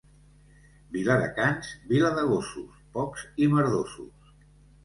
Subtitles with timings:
[0.95, 4.35] Viladecans, vila de gossos, pocs i merdosos.